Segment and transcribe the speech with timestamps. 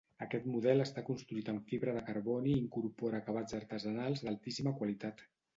[0.25, 5.27] Aquest model està construït en fibra de carboni i incorpora acabats artesanals d'altíssima qualitat.